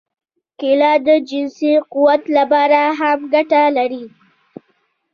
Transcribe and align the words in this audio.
کېله 0.59 0.91
د 1.07 1.09
جنسي 1.29 1.71
قوت 1.91 2.21
لپاره 2.37 2.81
هم 2.99 3.19
ګټه 3.33 3.63
لري. 3.77 4.03